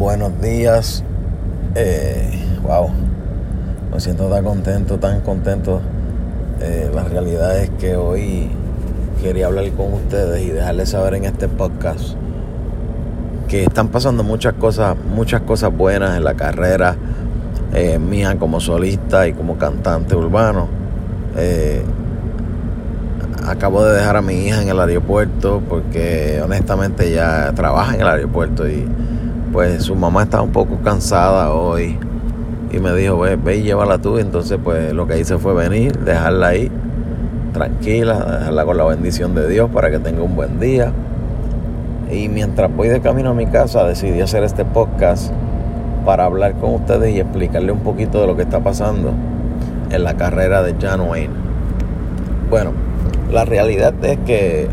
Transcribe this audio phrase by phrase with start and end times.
[0.00, 1.04] buenos días.
[1.74, 2.88] Eh, wow,
[3.92, 5.82] me siento tan contento, tan contento.
[6.62, 8.48] Eh, la realidad es que hoy
[9.22, 12.14] quería hablar con ustedes y dejarles saber en este podcast
[13.46, 16.96] que están pasando muchas cosas, muchas cosas buenas en la carrera
[17.74, 20.66] eh, mía como solista y como cantante urbano.
[21.36, 21.82] Eh,
[23.46, 28.08] acabo de dejar a mi hija en el aeropuerto porque honestamente ya trabaja en el
[28.08, 28.88] aeropuerto y
[29.52, 31.98] pues su mamá está un poco cansada hoy
[32.72, 34.18] y me dijo, ve, ve y llévala tú.
[34.18, 36.70] Entonces pues lo que hice fue venir, dejarla ahí,
[37.52, 40.92] tranquila, dejarla con la bendición de Dios para que tenga un buen día.
[42.10, 45.32] Y mientras voy de camino a mi casa decidí hacer este podcast
[46.04, 49.12] para hablar con ustedes y explicarle un poquito de lo que está pasando
[49.90, 51.34] en la carrera de John Wayne.
[52.48, 52.72] Bueno,
[53.30, 54.68] la realidad es que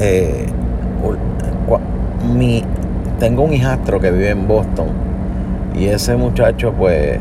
[0.00, 0.46] eh,
[2.34, 2.64] mi,
[3.24, 4.88] tengo un hijastro que vive en Boston
[5.74, 7.18] y ese muchacho pues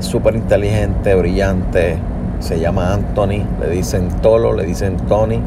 [0.00, 1.96] súper inteligente, brillante,
[2.40, 5.40] se llama Anthony, le dicen Tolo, le dicen Tony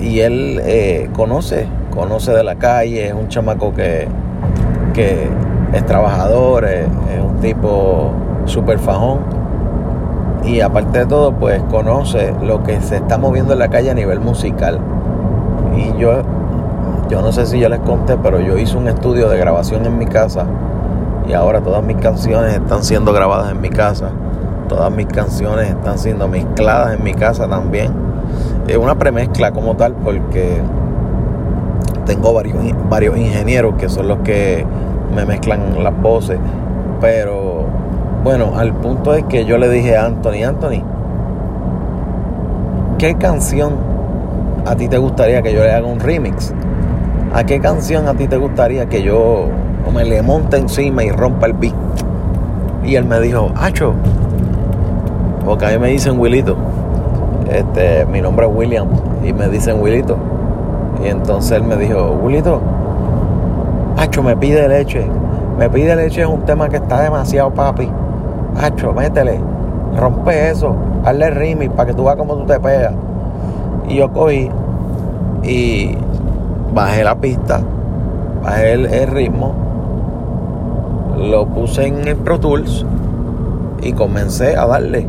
[0.00, 4.06] y él eh, conoce, conoce de la calle, es un chamaco que,
[4.94, 5.26] que
[5.72, 8.12] es trabajador, es, es un tipo
[8.44, 9.18] súper fajón
[10.44, 13.94] y aparte de todo pues conoce lo que se está moviendo en la calle a
[13.94, 14.78] nivel musical
[15.76, 16.22] y yo
[17.08, 19.98] yo no sé si ya les conté pero yo hice un estudio de grabación en
[19.98, 20.46] mi casa
[21.28, 24.10] y ahora todas mis canciones están siendo grabadas en mi casa.
[24.68, 27.92] Todas mis canciones están siendo mezcladas en mi casa también.
[28.68, 30.60] Es una premezcla como tal porque
[32.04, 32.56] tengo varios,
[32.88, 34.64] varios ingenieros que son los que
[35.14, 36.38] me mezclan las voces.
[37.00, 37.64] Pero
[38.22, 40.82] bueno, al punto es que yo le dije a Anthony, Anthony,
[42.98, 43.74] ¿qué canción
[44.64, 46.52] a ti te gustaría que yo le haga un remix?
[47.36, 49.48] ¿A qué canción a ti te gustaría que yo
[49.92, 51.74] me le monte encima y rompa el beat?
[52.82, 53.92] Y él me dijo, Acho,
[55.44, 56.56] porque a mí me dicen Willito.
[57.52, 58.88] Este, mi nombre es William
[59.22, 60.16] y me dicen Willito.
[61.04, 62.58] Y entonces él me dijo, Willito,
[63.98, 65.06] Acho, me pide leche.
[65.58, 67.90] Me pide leche es un tema que está demasiado papi.
[68.58, 69.38] Hacho, métele,
[69.94, 70.74] rompe eso,
[71.04, 72.94] hazle remix para que tú veas cómo tú te pegas.
[73.86, 74.50] Y yo cogí
[75.42, 75.98] y
[76.76, 77.62] bajé la pista,
[78.42, 79.54] bajé el, ritmo,
[81.16, 82.84] lo puse en el Pro Tools
[83.82, 85.06] y comencé a darle,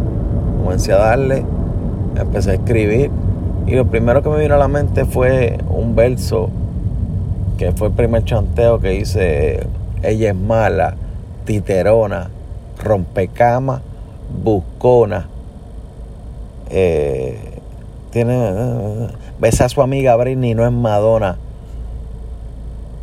[0.64, 1.44] comencé a darle,
[2.16, 3.12] empecé a escribir
[3.66, 6.50] y lo primero que me vino a la mente fue un verso
[7.58, 9.68] que fue el primer chanteo que hice,
[10.04, 10.96] ella es mala,
[11.44, 12.30] titerona,
[12.82, 13.82] rompecama,
[14.42, 15.28] buscona.
[16.70, 17.38] Eh,
[18.12, 19.10] tiene.
[19.38, 21.38] Besa a su amiga Britney, no es Madonna.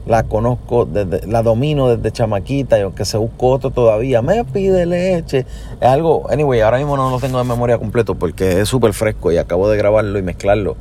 [0.06, 4.84] La conozco, desde, la domino desde chamaquita y aunque se buscó otro todavía, me pide
[4.84, 5.47] leche.
[5.81, 9.32] Es algo, anyway, ahora mismo no lo tengo de memoria completo porque es súper fresco
[9.32, 10.76] y acabo de grabarlo y mezclarlo.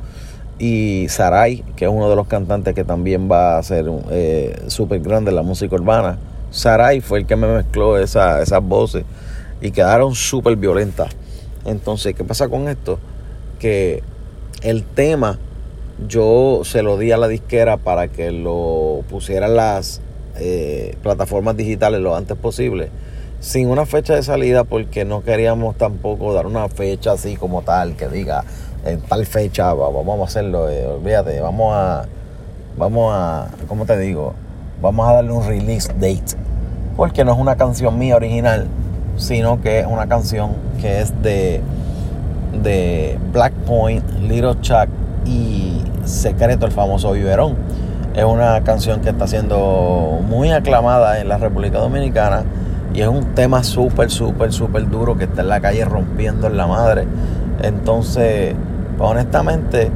[0.58, 5.00] Y Sarai, que es uno de los cantantes que también va a ser eh, súper
[5.00, 6.18] grande en la música urbana
[6.54, 9.04] Sarai fue el que me mezcló esa, esas voces
[9.60, 11.10] y quedaron súper violentas.
[11.64, 13.00] Entonces, ¿qué pasa con esto?
[13.58, 14.04] Que
[14.62, 15.38] el tema
[16.08, 20.00] yo se lo di a la disquera para que lo pusieran las
[20.36, 22.90] eh, plataformas digitales lo antes posible,
[23.40, 27.96] sin una fecha de salida, porque no queríamos tampoco dar una fecha así como tal,
[27.96, 28.44] que diga
[28.84, 32.06] en tal fecha vamos a hacerlo, eh, olvídate, vamos a,
[32.76, 34.34] vamos a, ¿cómo te digo?
[34.82, 36.36] Vamos a darle un release date
[36.96, 38.66] porque no es una canción mía original,
[39.16, 41.60] sino que es una canción que es de,
[42.62, 44.88] de Black Point, Little Chuck
[45.24, 45.63] y
[46.04, 47.56] Secreto, el famoso Biberón.
[48.14, 52.44] Es una canción que está siendo muy aclamada en la República Dominicana
[52.94, 56.56] y es un tema súper, súper, súper duro que está en la calle rompiendo en
[56.56, 57.06] la madre.
[57.62, 58.54] Entonces,
[58.96, 59.90] pues, honestamente,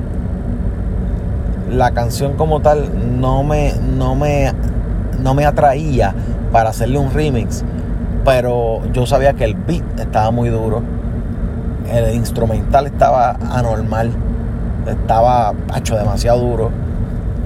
[1.71, 4.53] la canción como tal no me, no me,
[5.22, 6.15] no me atraía
[6.51, 7.65] para hacerle un remix,
[8.25, 10.83] pero yo sabía que el beat estaba muy duro,
[11.93, 14.11] el instrumental estaba anormal,
[14.89, 16.71] estaba hecho demasiado duro.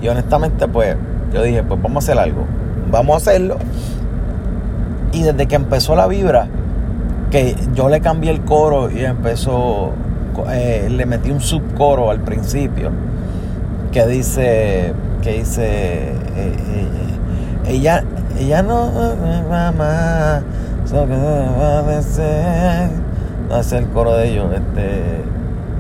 [0.01, 0.97] Y honestamente, pues
[1.33, 2.45] yo dije, pues vamos a hacer algo,
[2.91, 3.57] vamos a hacerlo.
[5.13, 6.49] Y desde que empezó la vibra,
[7.31, 9.93] que yo le cambié el coro y empezó,
[10.51, 12.91] eh, le metí un subcoro al principio,
[13.93, 14.93] que dice,
[15.23, 16.89] que dice, eh, eh,
[17.69, 18.05] ella,
[18.39, 18.91] ella no
[19.49, 20.43] mamá,
[23.49, 25.32] no es el coro de ellos, este,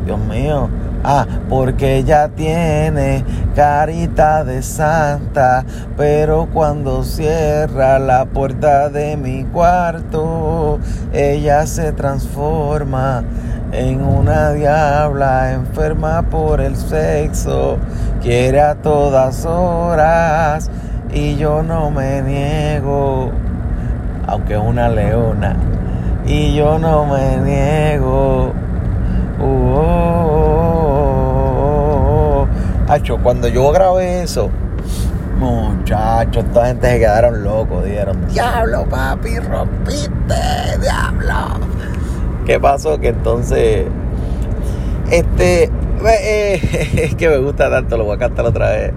[0.04, 0.69] Dios mío,
[1.04, 3.25] Ah, porque ella tiene
[3.56, 5.64] carita de santa,
[5.96, 10.78] pero cuando cierra la puerta de mi cuarto,
[11.12, 13.25] ella se transforma
[13.72, 17.78] en una diabla enferma por el sexo,
[18.22, 20.70] quiere a todas horas
[21.12, 23.32] y yo no me niego,
[24.28, 25.56] aunque es una leona,
[26.25, 28.62] y yo no me niego.
[33.22, 34.50] Cuando yo grabé eso,
[35.38, 37.84] muchachos, esta gente se quedaron locos.
[37.84, 41.34] Dijeron, diablo, papi, rompiste, diablo.
[42.44, 42.98] ¿Qué pasó?
[42.98, 43.86] Que entonces,
[45.10, 45.70] este,
[46.04, 48.92] eh, es que me gusta tanto, lo voy a cantar otra vez.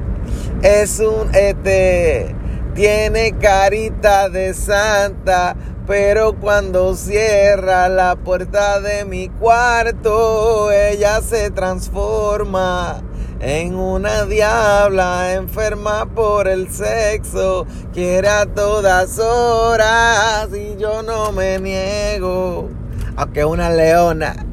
[0.61, 2.35] Es un, este,
[2.73, 5.55] tiene carita de santa,
[5.87, 13.03] pero cuando cierra la puerta de mi cuarto, ella se transforma
[13.39, 22.69] en una diabla enferma por el sexo, quiere todas horas y yo no me niego,
[23.15, 24.45] aunque una leona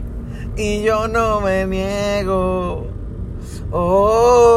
[0.56, 2.86] y yo no me niego.
[3.70, 4.52] Oh,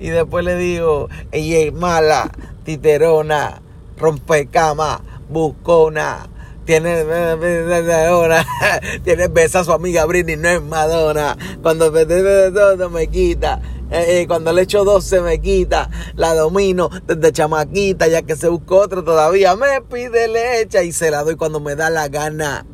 [0.00, 2.32] y después le digo, ella es mala,
[2.64, 3.60] titerona,
[3.96, 6.28] rompecama, buscona
[6.70, 7.04] tiene
[9.04, 11.36] tiene besa a su amiga Britney, no es Madonna.
[11.62, 13.60] Cuando todo me quita.
[13.90, 18.36] Eh, eh, cuando le echo dos se me quita, la domino desde chamaquita, ya que
[18.36, 22.06] se buscó otro todavía, me pide leche y se la doy cuando me da la
[22.06, 22.64] gana,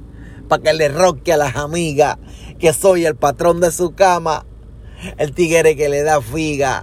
[0.46, 2.18] para que le roque a las amigas,
[2.58, 4.44] que soy el patrón de su cama,
[5.16, 6.82] el tigre que le da figa.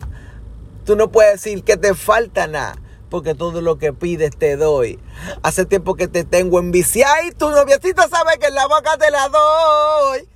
[0.83, 2.82] Tú no puedes decir que te falta nada
[3.13, 4.99] porque todo lo que pides te doy.
[5.43, 9.11] Hace tiempo que te tengo enviciado y tu noviecita sabe que en la boca te
[9.11, 10.27] la doy.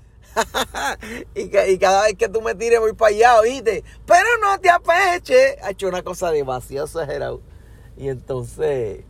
[1.33, 3.83] y, cada vez que tú me tires voy para allá, oíste.
[4.06, 5.57] Pero no te apeche.
[5.63, 7.38] Ha hecho una cosa demasiado exagerada.
[7.97, 9.03] Y entonces,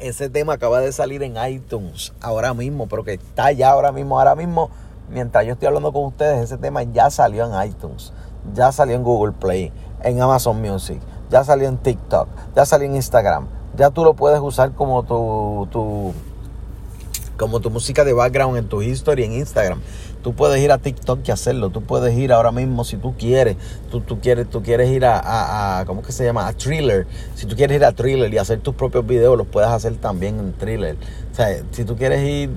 [0.00, 4.18] ese tema acaba de salir en iTunes ahora mismo, pero que está ya ahora mismo,
[4.18, 4.70] ahora mismo.
[5.10, 8.14] Mientras yo estoy hablando con ustedes, ese tema ya salió en iTunes,
[8.54, 12.96] ya salió en Google Play, en Amazon Music ya salió en TikTok, ya salió en
[12.96, 13.46] Instagram.
[13.76, 16.12] Ya tú lo puedes usar como tu, tu,
[17.36, 19.80] como tu música de background en tu history en Instagram.
[20.22, 21.70] Tú puedes ir a TikTok y hacerlo.
[21.70, 23.56] Tú puedes ir ahora mismo si tú quieres.
[23.90, 26.48] Tú, tú quieres, tú quieres ir a, a, ¿cómo que se llama?
[26.48, 27.06] A Thriller.
[27.36, 30.40] Si tú quieres ir a Thriller y hacer tus propios videos, los puedes hacer también
[30.40, 30.96] en Thriller.
[31.30, 32.50] O sea, si tú quieres ir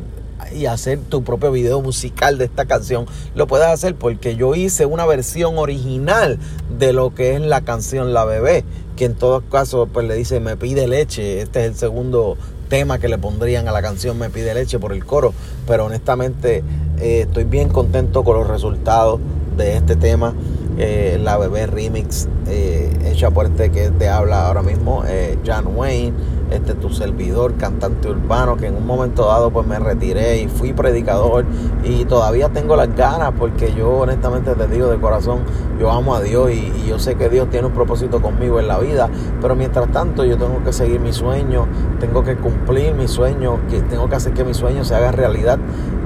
[0.53, 3.05] y hacer tu propio video musical de esta canción,
[3.35, 6.39] lo puedes hacer porque yo hice una versión original
[6.77, 8.63] de lo que es la canción La Bebé,
[8.95, 12.37] que en todos casos pues le dice me pide leche, este es el segundo
[12.71, 15.33] tema que le pondrían a la canción Me pide leche por el coro,
[15.67, 16.63] pero honestamente
[17.01, 19.19] eh, estoy bien contento con los resultados
[19.57, 20.33] de este tema.
[20.77, 25.03] Eh, la bebé remix eh, hecha por este que te habla ahora mismo,
[25.45, 26.13] John Wayne
[26.51, 30.73] este tu servidor, cantante urbano, que en un momento dado pues me retiré y fui
[30.73, 31.45] predicador
[31.83, 35.39] y todavía tengo las ganas porque yo honestamente te digo de corazón,
[35.79, 38.77] yo amo a Dios y, yo sé que Dios tiene un propósito conmigo en la
[38.77, 39.09] vida,
[39.41, 41.67] pero mientras tanto yo tengo que seguir mi sueño,
[41.99, 45.57] tengo que cumplir mi sueño, que tengo que hacer que mi sueño se haga realidad.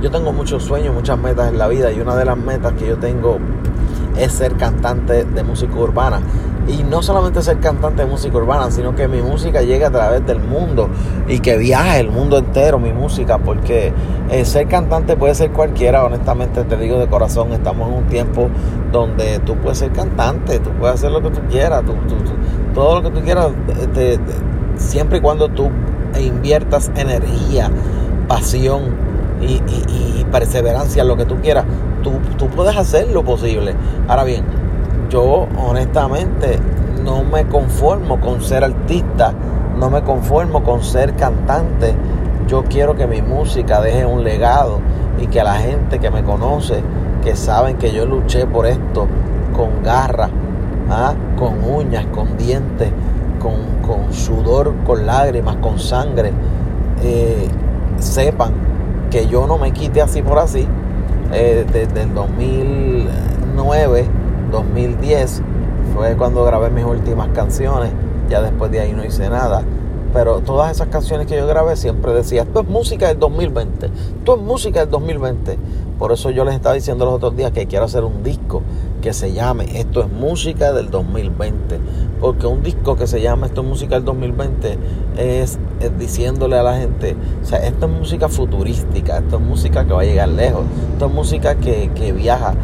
[0.01, 2.88] Yo tengo muchos sueños, muchas metas en la vida y una de las metas que
[2.88, 3.39] yo tengo
[4.18, 6.21] es ser cantante de música urbana.
[6.67, 10.25] Y no solamente ser cantante de música urbana, sino que mi música llegue a través
[10.25, 10.90] del mundo
[11.28, 13.94] y que viaje el mundo entero mi música, porque
[14.31, 18.49] eh, ser cantante puede ser cualquiera, honestamente te digo de corazón, estamos en un tiempo
[18.92, 21.83] donde tú puedes ser cantante, tú puedes hacer lo que tú quieras,
[22.73, 23.49] todo lo que tú quieras,
[23.80, 24.19] este,
[24.75, 25.69] siempre y cuando tú
[26.19, 27.69] inviertas energía,
[28.28, 28.81] pasión
[29.40, 31.66] y, y perseverancia en lo que tú quieras,
[32.04, 33.75] tú, tú puedes hacer lo posible.
[34.07, 34.44] Ahora bien,
[35.09, 36.59] yo honestamente
[37.04, 39.33] no me conformo con ser artista,
[39.78, 41.94] no me conformo con ser cantante.
[42.47, 44.80] Yo quiero que mi música deje un legado
[45.19, 46.81] y que la gente que me conoce,
[47.24, 49.07] que saben que yo luché por esto
[49.56, 50.30] con garra,
[50.90, 51.14] ¿ah?
[51.38, 52.90] con uñas, con dientes,
[53.40, 56.31] con, sudor, con lágrimas, con sangre,
[57.04, 57.47] eh,
[58.00, 58.54] sepan
[59.12, 60.68] que yo no me quite así por así.
[61.31, 65.42] Eh, desde el 2009 2010
[65.94, 67.92] fue cuando grabé mis últimas canciones.
[68.30, 69.64] Ya después de ahí no hice nada.
[70.14, 74.35] Pero todas esas canciones que yo grabé siempre decía, esto es música del 2020, esto
[74.35, 75.57] es música del 2020.
[75.99, 78.61] Por eso yo les estaba diciendo los otros días que quiero hacer un disco
[79.02, 81.80] que se llame Esto es música del 2020.
[82.19, 84.78] Porque un disco que se llama Esto es música del 2020
[85.18, 85.59] es,
[85.99, 90.02] diciéndole a la gente, o sea, esto es música futurística, esto es música que va
[90.02, 92.56] a llegar lejos, esto es música que, viaja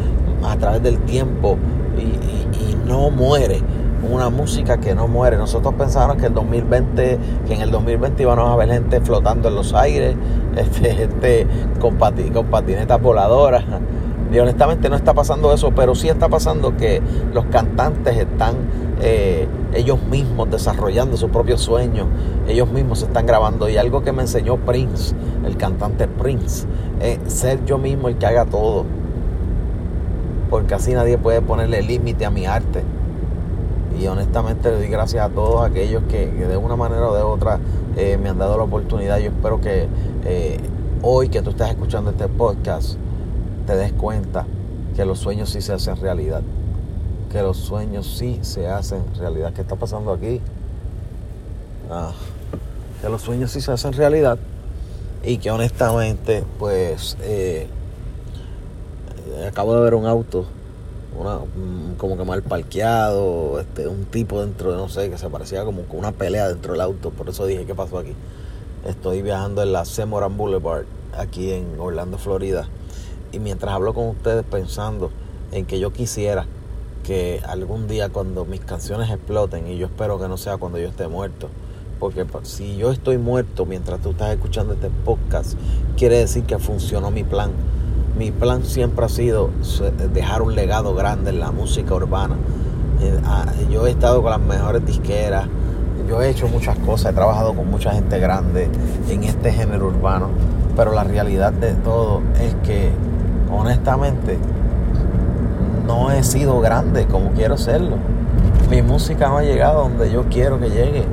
[0.42, 1.56] a través del tiempo
[1.98, 3.62] y no muere
[4.10, 5.36] una música que no muere.
[5.36, 9.54] Nosotros pensábamos que el 2020, que en el 2020 íbamos a ver gente flotando en
[9.54, 10.16] los aires,
[10.56, 11.46] este, gente
[11.80, 13.64] con, con patinetas voladoras.
[14.32, 17.02] Y honestamente no está pasando eso, pero sí está pasando que
[17.34, 18.54] los cantantes están
[19.02, 22.06] eh, ellos mismos desarrollando sus propios sueños,
[22.48, 23.68] ellos mismos se están grabando.
[23.68, 26.66] Y algo que me enseñó Prince, el cantante Prince,
[27.00, 28.86] es ser yo mismo el que haga todo.
[30.52, 32.82] Porque así nadie puede ponerle límite a mi arte.
[33.98, 37.58] Y honestamente le doy gracias a todos aquellos que, de una manera o de otra
[37.96, 39.16] eh, me han dado la oportunidad.
[39.18, 39.88] Yo espero que
[40.26, 40.60] eh,
[41.00, 42.96] hoy que tú estás escuchando este podcast
[43.66, 44.44] te des cuenta
[44.94, 46.42] que los sueños sí se hacen realidad.
[47.30, 49.54] Que los sueños sí se hacen realidad.
[49.54, 50.42] ¿Qué está pasando aquí?
[51.90, 52.12] Ah,
[53.00, 54.38] que los sueños sí se hacen realidad.
[55.24, 57.68] Y que honestamente, pues, eh,
[59.46, 60.46] acabo de ver un auto
[61.18, 65.28] una, mm, como que mal parqueado, este, un tipo dentro de, no sé, que se
[65.28, 67.10] parecía como una pelea dentro del auto.
[67.10, 68.14] Por eso dije, ¿qué pasó aquí?
[68.86, 70.84] Estoy viajando en la Semoran Boulevard,
[71.16, 72.68] aquí en Orlando, Florida.
[73.32, 75.10] Y mientras hablo con ustedes pensando
[75.52, 76.46] en que yo quisiera
[77.04, 80.88] que algún día cuando mis canciones exploten, y yo espero que no sea cuando yo
[80.88, 81.48] esté muerto,
[81.98, 85.54] porque si yo estoy muerto mientras tú estás escuchando este podcast,
[85.96, 87.50] quiere decir que funcionó mi plan
[88.16, 89.50] mi plan siempre ha sido
[90.12, 92.36] dejar un legado grande en la música urbana.
[93.00, 95.46] Eh, ah, yo he estado con las mejores disqueras,
[96.08, 98.68] yo he hecho muchas cosas, he trabajado con mucha gente grande
[99.08, 100.28] en este género urbano,
[100.76, 102.90] pero la realidad de todo es que
[103.50, 104.38] honestamente
[105.86, 107.96] no he sido grande como quiero serlo.
[108.70, 111.04] Mi música no ha llegado donde yo quiero que llegue.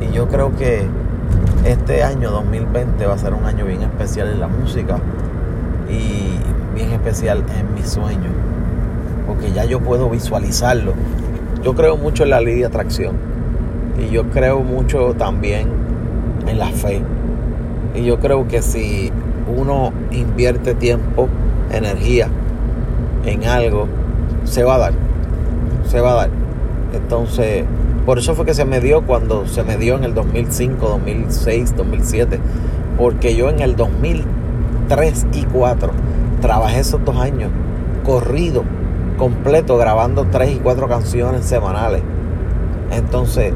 [0.00, 0.86] Y yo creo que
[1.64, 4.98] este año 2020 va a ser un año bien especial en la música
[5.92, 8.30] y bien especial en mi sueño,
[9.26, 10.94] porque ya yo puedo visualizarlo.
[11.62, 13.16] Yo creo mucho en la ley de atracción
[13.98, 15.68] y yo creo mucho también
[16.46, 17.02] en la fe.
[17.94, 19.12] Y yo creo que si
[19.54, 21.28] uno invierte tiempo,
[21.70, 22.28] energía
[23.24, 23.86] en algo,
[24.44, 24.92] se va a dar.
[25.86, 26.30] Se va a dar.
[26.94, 27.64] Entonces,
[28.06, 31.76] por eso fue que se me dio cuando se me dio en el 2005, 2006,
[31.76, 32.40] 2007.
[32.98, 34.24] Porque yo en el 2000
[34.92, 35.90] 3 y 4.
[36.42, 37.50] Trabajé esos dos años
[38.04, 38.62] corrido,
[39.16, 42.02] completo, grabando 3 y 4 canciones semanales.
[42.90, 43.54] Entonces,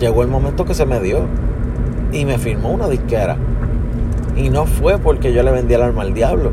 [0.00, 1.20] llegó el momento que se me dio
[2.10, 3.36] y me firmó una disquera.
[4.34, 6.50] Y no fue porque yo le vendí el alma al diablo,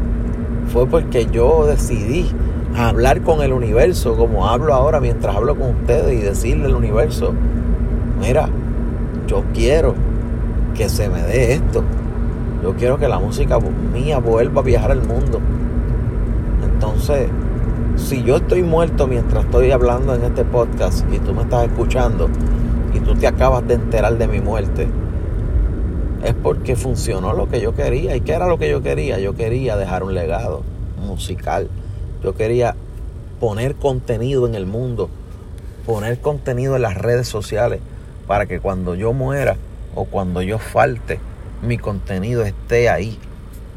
[0.72, 2.29] fue porque yo decidí
[2.77, 7.34] hablar con el universo como hablo ahora mientras hablo con ustedes y decirle al universo,
[8.22, 8.48] mira,
[9.25, 9.96] yo quiero
[10.75, 11.84] que se me dé esto.
[12.63, 15.41] Yo quiero que la música mía vuelva a viajar al mundo.
[16.63, 17.27] Entonces,
[17.98, 22.29] si yo estoy muerto mientras estoy hablando en este podcast y tú me estás escuchando
[22.93, 24.88] y tú te acabas de enterar de mi muerte,
[26.24, 28.15] es porque funcionó lo que yo quería.
[28.15, 29.20] ¿Y qué era lo que yo quería?
[29.20, 30.63] Yo quería dejar un legado
[31.05, 31.67] musical.
[32.24, 32.75] Yo quería
[33.41, 35.10] poner contenido en el mundo,
[35.86, 37.82] poner contenido en las redes sociales
[38.25, 39.58] para que cuando yo muera
[39.96, 41.20] o cuando yo falte,
[41.63, 43.17] mi contenido esté ahí,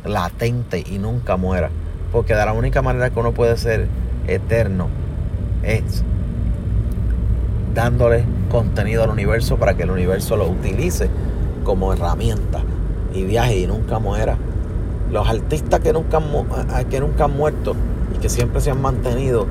[0.04, 1.70] latente y nunca muera.
[2.12, 3.88] Porque de la única manera que uno puede ser
[4.26, 4.88] eterno
[5.62, 6.02] es
[7.74, 11.08] dándole contenido al universo para que el universo lo utilice
[11.64, 12.62] como herramienta
[13.12, 14.36] y viaje y nunca muera.
[15.10, 16.20] Los artistas que nunca,
[16.90, 17.74] que nunca han muerto
[18.14, 19.46] y que siempre se han mantenido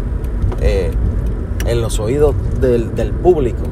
[0.62, 0.92] eh,
[1.66, 3.64] en los oídos del, del público.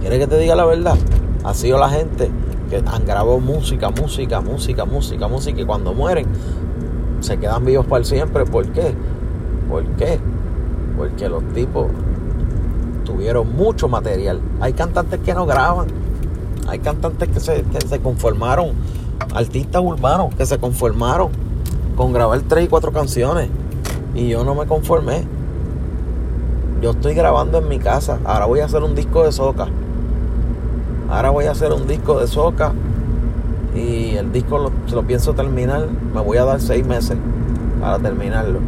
[0.00, 0.96] ¿Quieres que te diga la verdad?
[1.44, 2.30] Ha sido la gente
[2.72, 6.26] que han grabado música, música, música, música, música y cuando mueren
[7.20, 8.46] se quedan vivos para siempre.
[8.46, 8.94] ¿Por qué?
[9.68, 10.18] ¿Por qué?
[10.96, 11.88] Porque los tipos
[13.04, 14.40] tuvieron mucho material.
[14.60, 15.88] Hay cantantes que no graban.
[16.66, 18.70] Hay cantantes que se, que se conformaron,
[19.34, 21.28] artistas urbanos que se conformaron
[21.94, 23.50] con grabar tres y cuatro canciones.
[24.14, 25.26] Y yo no me conformé.
[26.80, 28.18] Yo estoy grabando en mi casa.
[28.24, 29.68] Ahora voy a hacer un disco de soca.
[31.12, 32.72] Ahora voy a hacer un disco de soca
[33.74, 35.86] y el disco lo, lo pienso terminar.
[36.14, 37.18] Me voy a dar seis meses
[37.82, 38.60] para terminarlo.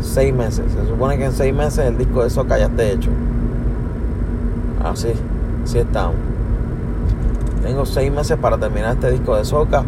[0.00, 0.72] Seis meses.
[0.72, 3.10] Se supone que en seis meses el disco de soca ya esté hecho.
[4.82, 5.12] Así,
[5.64, 6.16] así estamos.
[7.62, 9.84] Tengo seis meses para terminar este disco de soca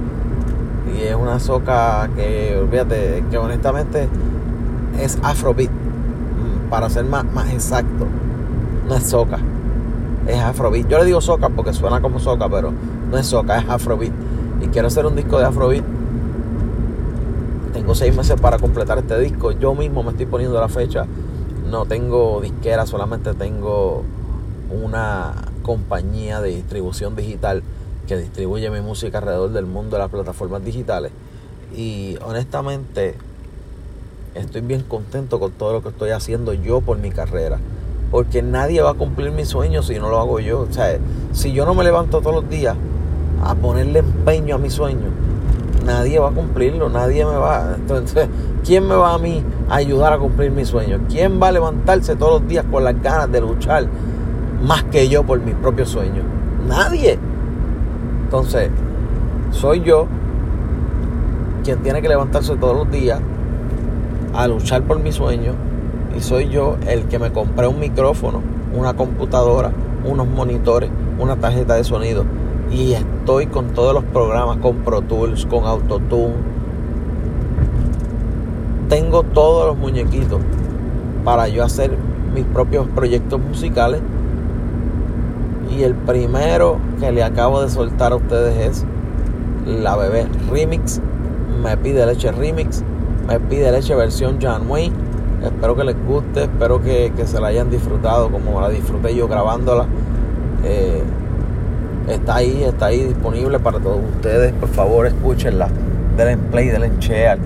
[0.94, 4.10] Y es una soca que, olvídate, que honestamente
[5.00, 5.70] es afrobeat.
[5.70, 8.06] Mm, para ser más, más exacto,
[8.86, 9.38] no es soca,
[10.28, 10.88] es afrobeat.
[10.88, 12.72] Yo le digo soca porque suena como soca, pero
[13.10, 14.12] no es soca, es afrobeat.
[14.60, 15.84] Y quiero hacer un disco de afrobeat.
[17.72, 19.52] Tengo seis meses para completar este disco.
[19.52, 21.06] Yo mismo me estoy poniendo la fecha.
[21.70, 24.04] No tengo disquera, solamente tengo
[24.70, 27.62] una compañía de distribución digital
[28.06, 31.12] que distribuye mi música alrededor del mundo de las plataformas digitales.
[31.74, 33.14] Y honestamente
[34.34, 37.58] estoy bien contento con todo lo que estoy haciendo yo por mi carrera.
[38.10, 40.60] Porque nadie va a cumplir mis sueños si no lo hago yo.
[40.60, 40.98] O sea,
[41.32, 42.76] si yo no me levanto todos los días
[43.42, 45.10] a ponerle empeño a mi sueño,
[45.84, 47.74] nadie va a cumplirlo, nadie me va.
[47.76, 48.28] Entonces,
[48.64, 51.00] ¿quién me va a mí a ayudar a cumplir mi sueño?
[51.08, 53.86] ¿Quién va a levantarse todos los días con las ganas de luchar
[54.62, 56.24] más que yo por mis propios sueños?
[56.66, 57.18] Nadie.
[58.24, 58.70] Entonces,
[59.50, 60.06] soy yo
[61.64, 63.20] quien tiene que levantarse todos los días
[64.34, 65.67] a luchar por mi sueño
[66.20, 68.42] soy yo el que me compré un micrófono,
[68.74, 69.72] una computadora,
[70.04, 72.24] unos monitores, una tarjeta de sonido
[72.70, 76.34] y estoy con todos los programas, con Pro Tools, con Autotune.
[78.88, 80.40] Tengo todos los muñequitos
[81.24, 81.96] para yo hacer
[82.34, 84.00] mis propios proyectos musicales.
[85.76, 88.86] Y el primero que le acabo de soltar a ustedes es
[89.66, 91.00] La Bebé Remix.
[91.62, 92.82] Me pide leche Remix.
[93.26, 95.07] Me pide leche versión John Wayne.
[95.42, 99.86] Espero que les guste, espero que, se la hayan disfrutado como la disfruté yo grabándola.
[100.64, 101.02] Eh,
[102.08, 104.52] está ahí, está ahí disponible para todos ustedes.
[104.54, 105.68] Por favor, escúchenla.
[106.16, 107.38] Denle play, denle share.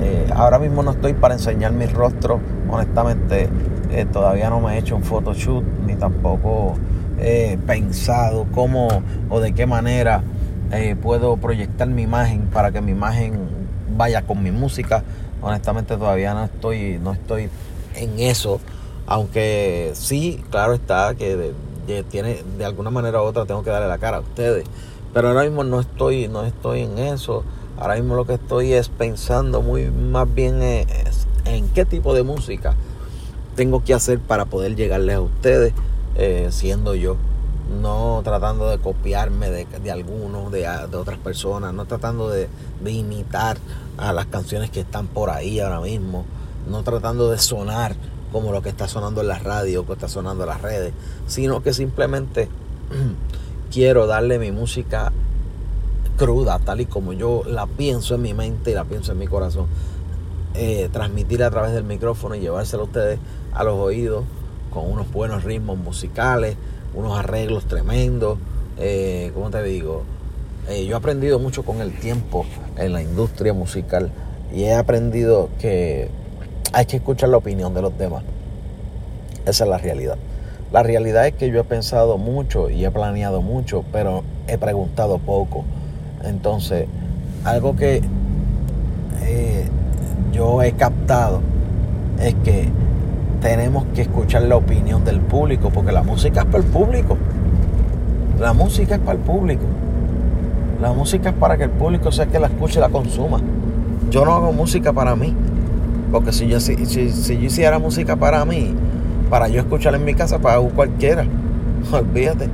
[0.00, 2.40] Eh, ahora mismo no estoy para enseñar mi rostro.
[2.70, 3.50] Honestamente,
[3.90, 6.74] eh, todavía no me he hecho un photoshoot ni tampoco
[7.20, 8.88] he pensado cómo
[9.28, 10.22] o de qué manera
[11.02, 13.32] puedo proyectar mi imagen para que mi imagen
[13.96, 15.02] vaya con mi música.
[15.42, 17.48] Honestamente, todavía no estoy, no estoy
[17.94, 18.60] en eso.
[19.06, 21.36] Aunque sí, claro está que
[21.86, 24.66] de, tiene de alguna manera u otra tengo que darle la cara a ustedes.
[25.14, 27.44] Pero ahora mismo no estoy, no estoy en eso.
[27.78, 32.74] Ahora mismo lo que estoy es pensando muy más bien en qué tipo de música
[33.58, 35.72] tengo que hacer para poder llegarles a ustedes
[36.16, 37.16] eh, siendo yo.
[37.68, 42.48] No tratando de copiarme de, de algunos, de, de, otras personas, no tratando de,
[42.82, 43.58] de imitar
[43.98, 46.24] a las canciones que están por ahí ahora mismo,
[46.68, 47.94] no tratando de sonar
[48.32, 50.92] como lo que está sonando en la radio, que está sonando en las redes,
[51.26, 52.48] sino que simplemente
[53.70, 55.12] quiero darle mi música
[56.16, 59.26] cruda, tal y como yo la pienso en mi mente y la pienso en mi
[59.26, 59.66] corazón.
[60.54, 63.20] Eh, transmitir a través del micrófono y llevárselo a ustedes
[63.52, 64.24] a los oídos
[64.68, 66.56] con unos buenos ritmos musicales,
[66.94, 68.38] unos arreglos tremendos.
[68.78, 70.04] Eh, ¿Cómo te digo?
[70.68, 72.44] Eh, yo he aprendido mucho con el tiempo
[72.76, 74.10] en la industria musical
[74.52, 76.10] y he aprendido que
[76.72, 78.22] hay que escuchar la opinión de los demás.
[79.46, 80.16] Esa es la realidad.
[80.72, 85.18] La realidad es que yo he pensado mucho y he planeado mucho, pero he preguntado
[85.18, 85.64] poco.
[86.24, 86.86] Entonces,
[87.44, 88.02] algo que
[89.22, 89.68] eh,
[90.32, 91.40] yo he captado
[92.20, 92.68] es que
[93.40, 97.16] tenemos que escuchar la opinión del público, porque la música es para el público.
[98.38, 99.62] La música es para el público.
[100.80, 103.40] La música es para que el público sea que la escuche y la consuma.
[104.10, 105.34] Yo no hago música para mí.
[106.10, 108.74] Porque si yo, si, si, yo hiciera música para mí,
[109.28, 111.26] para yo escuchar en mi casa, para cualquiera,
[111.92, 112.48] olvídate.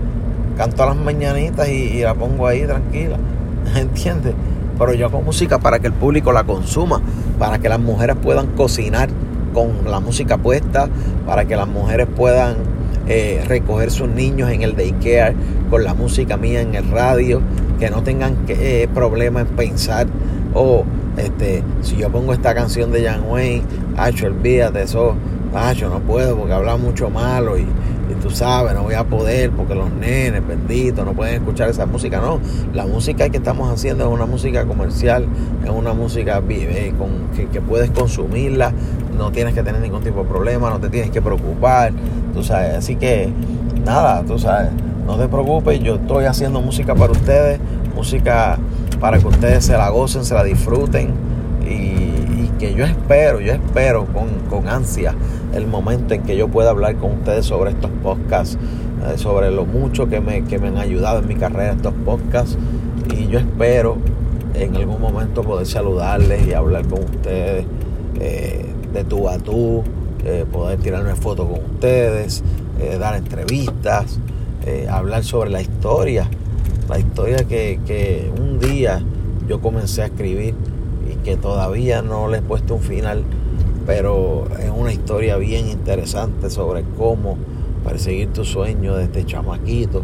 [0.57, 3.17] Canto a las mañanitas y, la pongo ahí tranquila.
[3.77, 4.35] ¿Entiendes?
[4.79, 7.01] Pero yo hago música para que el público la consuma,
[7.39, 9.09] para que las mujeres puedan cocinar
[9.55, 10.89] con la música puesta,
[11.27, 12.57] para que las mujeres puedan
[13.07, 15.35] eh, recoger sus niños en el daycare
[15.71, 17.41] con la música mía en el radio,
[17.79, 20.07] que no tengan eh, problema en pensar,
[20.53, 20.85] oh,
[21.17, 23.63] este, si yo pongo esta canción de Jan Wayne,
[23.97, 25.15] Hacho, olvídate eso,
[25.55, 27.67] Hacho, no puedo porque habla mucho malo y,
[28.11, 31.87] y, tú sabes, no voy a poder porque los nenes, benditos, no pueden escuchar esa
[31.87, 32.21] música.
[32.21, 32.41] No,
[32.73, 35.27] la música que estamos haciendo es una música comercial,
[35.65, 38.73] es una música eh, con, que, puedes consumirla,
[39.17, 41.93] no tienes que tener ningún tipo de problema, no te tienes que preocupar,
[42.33, 42.75] tú sabes.
[42.75, 43.31] Así que,
[43.85, 44.71] nada, tú sabes,
[45.07, 47.61] no te preocupes, yo estoy haciendo música para ustedes,
[47.95, 48.59] música
[49.01, 51.13] para que ustedes se la gocen, se la disfruten
[51.63, 52.15] y,
[52.59, 55.15] que yo espero, yo espero con, ansia
[55.55, 58.59] el momento en que yo pueda hablar con ustedes sobre estos podcasts,
[59.07, 62.59] eh, sobre lo mucho que me, que me han ayudado en mi carrera estos podcasts.
[63.17, 63.97] Y yo espero
[64.55, 67.67] en algún momento poder saludarles y hablar con ustedes
[68.21, 69.83] eh, de tú a tú,
[70.25, 72.43] eh, poder tirarme fotos con ustedes,
[72.99, 74.19] dar entrevistas,
[74.91, 76.29] hablar sobre la historia
[76.89, 79.03] la historia que, un día
[79.49, 80.55] yo comencé a escribir
[81.11, 83.25] y que todavía no le he puesto un final,
[83.87, 87.37] pero es una historia bien interesante sobre cómo
[87.85, 90.03] perseguir tu sueño desde chamaquito,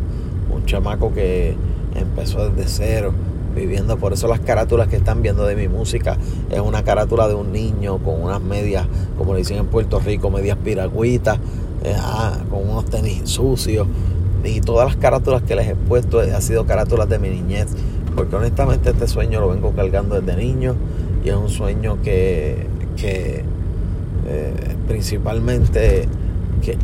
[0.55, 1.57] un chamaco que
[1.95, 3.13] empezó desde cero,
[3.55, 6.17] viviendo, por eso las carátulas que están viendo de mi música
[6.51, 10.31] es una carátula de un niño con unas medias, como le dicen en Puerto Rico,
[10.31, 11.39] medias piragüitas,
[11.83, 13.87] eh, ah, con unos tenis sucios,
[14.45, 17.69] y todas las carátulas que les he puesto han sido carátulas de mi niñez,
[18.15, 20.75] porque honestamente este sueño lo vengo cargando desde niño
[21.25, 22.67] y es un sueño que,
[22.97, 23.45] que
[24.31, 26.07] eh, principalmente
[26.63, 26.79] que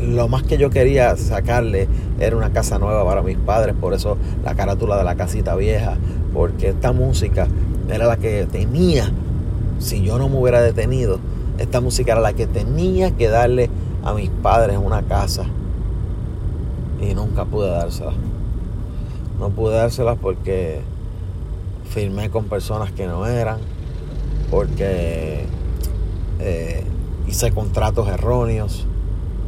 [0.00, 1.88] lo más que yo quería sacarle
[2.20, 5.96] era una casa nueva para mis padres, por eso la carátula de la casita vieja,
[6.32, 7.48] porque esta música
[7.90, 9.10] era la que tenía,
[9.78, 11.18] si yo no me hubiera detenido,
[11.58, 13.70] esta música era la que tenía que darle
[14.04, 15.44] a mis padres una casa.
[17.00, 18.14] Y nunca pude dárselas.
[19.38, 20.80] No pude dárselas porque
[21.90, 23.58] firmé con personas que no eran,
[24.50, 25.46] porque
[26.40, 26.84] eh,
[27.26, 28.86] hice contratos erróneos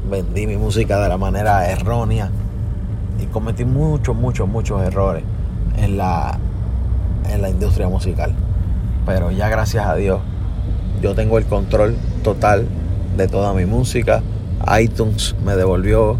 [0.08, 2.30] vendí mi música de la manera errónea
[3.20, 5.22] y cometí muchos, muchos, muchos errores
[5.76, 6.38] en la,
[7.28, 8.32] en la industria musical.
[9.06, 10.20] Pero ya gracias a Dios
[11.02, 12.66] yo tengo el control total
[13.16, 14.22] de toda mi música.
[14.78, 16.16] iTunes me devolvió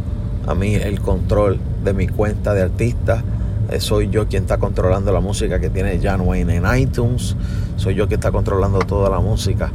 [0.47, 3.23] a mí el control de mi cuenta de artista.
[3.71, 7.37] Eh, soy yo quien está controlando la música que tiene Jan Wayne en iTunes.
[7.77, 9.71] Soy yo quien está controlando toda la música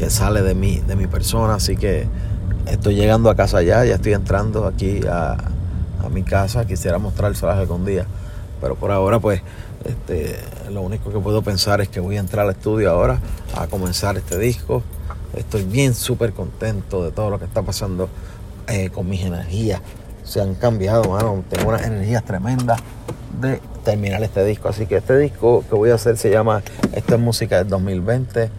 [0.00, 1.54] que sale de mí, de mi persona.
[1.54, 2.08] Así que
[2.66, 5.36] Estoy llegando a casa ya, ya estoy entrando aquí a,
[6.10, 6.66] mi casa.
[6.66, 8.06] Quisiera mostrárselas algún día.
[8.60, 9.42] Pero por ahora, pues,
[9.84, 10.38] este,
[10.70, 13.18] lo único que puedo pensar es que voy a entrar al estudio ahora
[13.56, 14.82] a comenzar este disco.
[15.36, 18.08] Estoy bien súper contento de todo lo que está pasando
[18.66, 19.80] eh, con mis energías.
[20.24, 21.44] Se han cambiado, mano.
[21.48, 22.80] Tengo unas energías tremendas
[23.40, 24.68] de terminar este disco.
[24.68, 28.50] Así que este disco que voy a hacer se llama Esto es música del 2020,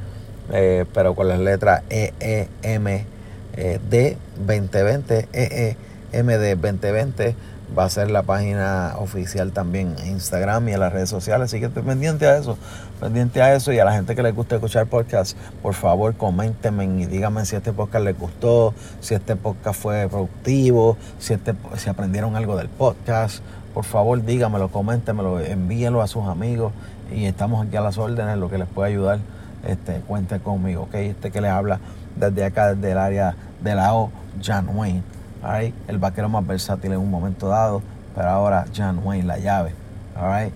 [0.51, 3.05] eh, pero con las letras E, E, M,
[3.53, 7.35] eh, de 2020, EEMD 2020
[7.77, 11.45] va a ser la página oficial también en Instagram y en las redes sociales.
[11.45, 12.57] Así que pendiente a eso,
[12.99, 13.71] pendiente a eso.
[13.71, 17.55] Y a la gente que le gusta escuchar podcast, por favor, coméntenme y díganme si
[17.55, 22.69] este podcast les gustó, si este podcast fue productivo, si, este, si aprendieron algo del
[22.69, 23.41] podcast.
[23.73, 26.73] Por favor, díganmelo, coméntenmelo, envíenlo a sus amigos.
[27.13, 29.19] Y estamos aquí a las órdenes, lo que les pueda ayudar.
[29.67, 30.95] Este, cuente conmigo, ¿ok?
[30.95, 31.79] Este que les habla
[32.15, 34.11] desde acá, desde el área de la O,
[34.43, 35.03] John Wayne.
[35.43, 37.81] All El vaquero más versátil en un momento dado,
[38.15, 39.73] pero ahora John Wayne, la llave.
[40.15, 40.53] All right?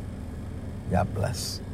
[0.91, 1.64] God bless.